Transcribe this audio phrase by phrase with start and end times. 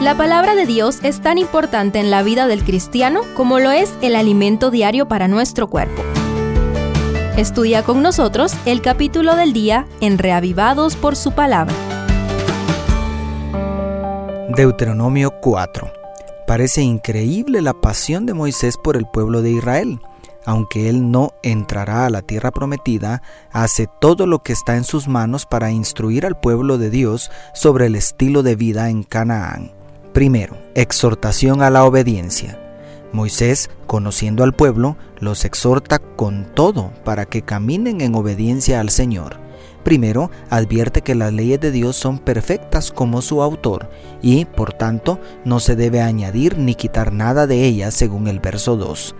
[0.00, 3.94] La palabra de Dios es tan importante en la vida del cristiano como lo es
[4.02, 6.02] el alimento diario para nuestro cuerpo.
[7.38, 11.74] Estudia con nosotros el capítulo del día en Reavivados por su palabra.
[14.54, 15.90] Deuteronomio 4.
[16.46, 19.98] Parece increíble la pasión de Moisés por el pueblo de Israel.
[20.44, 25.08] Aunque él no entrará a la tierra prometida, hace todo lo que está en sus
[25.08, 29.75] manos para instruir al pueblo de Dios sobre el estilo de vida en Canaán.
[30.16, 32.58] Primero, exhortación a la obediencia.
[33.12, 39.36] Moisés, conociendo al pueblo, los exhorta con todo para que caminen en obediencia al Señor.
[39.84, 43.90] Primero, advierte que las leyes de Dios son perfectas como su autor
[44.22, 48.78] y, por tanto, no se debe añadir ni quitar nada de ellas según el verso
[48.78, 49.14] 2.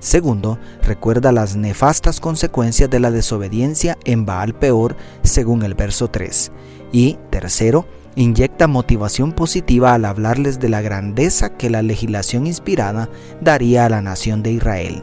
[0.00, 6.50] Segundo, recuerda las nefastas consecuencias de la desobediencia en Baal Peor según el verso 3.
[6.90, 13.08] Y tercero, inyecta motivación positiva al hablarles de la grandeza que la legislación inspirada
[13.40, 15.02] daría a la nación de Israel.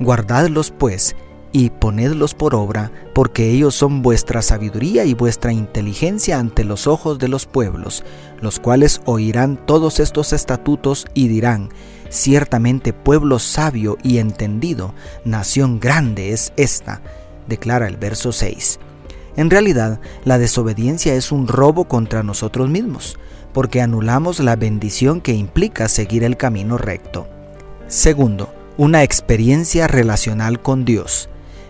[0.00, 1.16] Guardadlos pues
[1.52, 7.18] y ponedlos por obra, porque ellos son vuestra sabiduría y vuestra inteligencia ante los ojos
[7.18, 8.04] de los pueblos,
[8.40, 11.70] los cuales oirán todos estos estatutos y dirán,
[12.10, 17.00] ciertamente pueblo sabio y entendido, nación grande es esta,
[17.46, 18.78] declara el verso 6.
[19.38, 23.20] En realidad, la desobediencia es un robo contra nosotros mismos,
[23.52, 27.28] porque anulamos la bendición que implica seguir el camino recto.
[27.86, 31.28] Segundo, una experiencia relacional con Dios.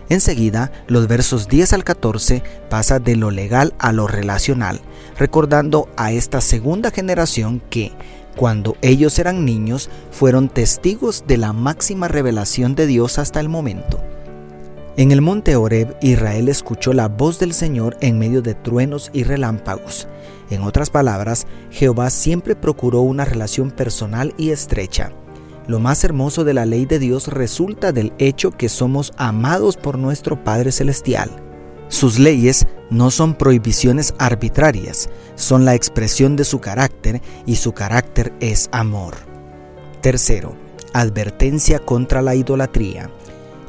[0.09, 4.81] Enseguida, los versos 10 al 14 pasa de lo legal a lo relacional,
[5.19, 7.91] recordando a esta segunda generación que,
[8.35, 14.08] cuando ellos eran niños, fueron testigos de la máxima revelación de Dios hasta el momento.
[14.99, 19.23] En el monte Horeb, Israel escuchó la voz del Señor en medio de truenos y
[19.23, 20.09] relámpagos.
[20.49, 25.13] En otras palabras, Jehová siempre procuró una relación personal y estrecha.
[25.67, 29.97] Lo más hermoso de la ley de Dios resulta del hecho que somos amados por
[29.97, 31.31] nuestro Padre Celestial.
[31.87, 38.33] Sus leyes no son prohibiciones arbitrarias, son la expresión de su carácter y su carácter
[38.41, 39.15] es amor.
[40.01, 40.57] Tercero,
[40.91, 43.09] advertencia contra la idolatría.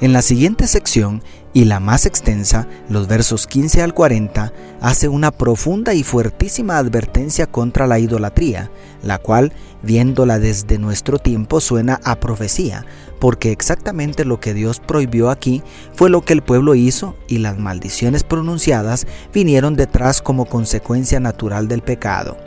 [0.00, 1.22] En la siguiente sección,
[1.53, 4.50] y la más extensa, los versos 15 al 40,
[4.81, 8.71] hace una profunda y fuertísima advertencia contra la idolatría,
[9.03, 9.53] la cual,
[9.83, 12.87] viéndola desde nuestro tiempo, suena a profecía,
[13.19, 15.62] porque exactamente lo que Dios prohibió aquí
[15.93, 21.69] fue lo que el pueblo hizo y las maldiciones pronunciadas vinieron detrás como consecuencia natural
[21.69, 22.39] del pecado.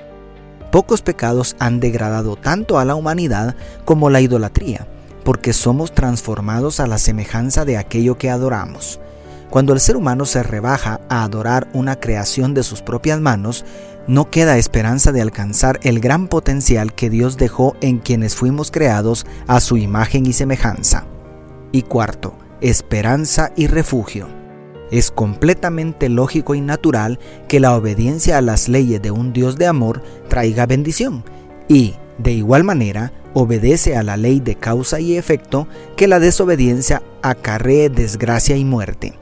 [0.72, 3.56] Pocos pecados han degradado tanto a la humanidad
[3.86, 4.88] como la idolatría
[5.24, 9.00] porque somos transformados a la semejanza de aquello que adoramos.
[9.50, 13.66] Cuando el ser humano se rebaja a adorar una creación de sus propias manos,
[14.08, 19.26] no queda esperanza de alcanzar el gran potencial que Dios dejó en quienes fuimos creados
[19.48, 21.06] a su imagen y semejanza.
[21.72, 24.28] Y cuarto, esperanza y refugio.
[24.92, 29.68] Es completamente lógico y natural que la obediencia a las leyes de un Dios de
[29.68, 31.24] amor traiga bendición
[31.68, 37.02] y, de igual manera, obedece a la ley de causa y efecto que la desobediencia
[37.22, 39.14] acarree desgracia y muerte.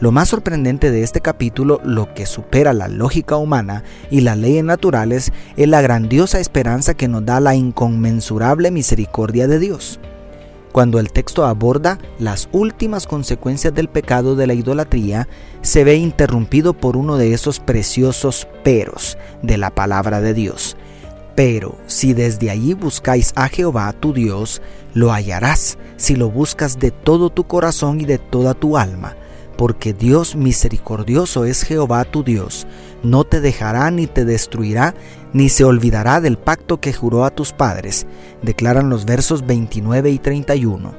[0.00, 4.64] Lo más sorprendente de este capítulo, lo que supera la lógica humana y las leyes
[4.64, 10.00] naturales, es la grandiosa esperanza que nos da la inconmensurable misericordia de Dios.
[10.72, 15.28] Cuando el texto aborda las últimas consecuencias del pecado de la idolatría,
[15.60, 20.76] se ve interrumpido por uno de esos preciosos peros de la palabra de Dios.
[21.34, 24.60] Pero si desde allí buscáis a Jehová tu Dios,
[24.94, 29.16] lo hallarás si lo buscas de todo tu corazón y de toda tu alma,
[29.56, 32.66] porque Dios misericordioso es Jehová tu Dios,
[33.02, 34.94] no te dejará ni te destruirá,
[35.32, 38.06] ni se olvidará del pacto que juró a tus padres,
[38.42, 40.92] declaran los versos 29 y 31.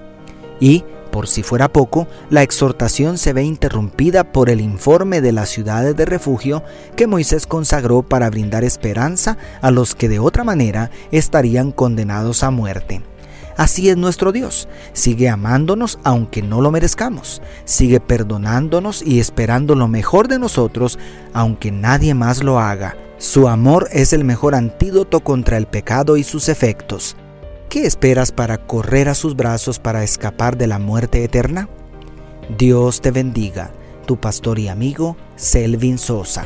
[0.59, 0.83] Y
[1.13, 5.95] por si fuera poco, la exhortación se ve interrumpida por el informe de las ciudades
[5.95, 6.63] de refugio
[6.95, 12.49] que Moisés consagró para brindar esperanza a los que de otra manera estarían condenados a
[12.49, 13.03] muerte.
[13.55, 14.67] Así es nuestro Dios.
[14.93, 17.43] Sigue amándonos aunque no lo merezcamos.
[17.63, 20.97] Sigue perdonándonos y esperando lo mejor de nosotros
[21.31, 22.97] aunque nadie más lo haga.
[23.19, 27.15] Su amor es el mejor antídoto contra el pecado y sus efectos.
[27.73, 31.69] ¿Qué esperas para correr a sus brazos para escapar de la muerte eterna?
[32.55, 33.71] Dios te bendiga,
[34.05, 36.45] tu pastor y amigo Selvin Sosa.